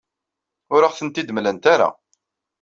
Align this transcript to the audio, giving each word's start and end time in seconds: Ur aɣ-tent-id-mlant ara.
Ur 0.73 0.81
aɣ-tent-id-mlant 0.83 1.63
ara. 1.73 1.89